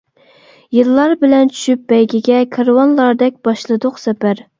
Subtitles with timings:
[0.77, 4.43] يىللار بىلەن چۈشۈپ بەيگىگە، كارۋانلاردەك باشلىدۇق سەپەر.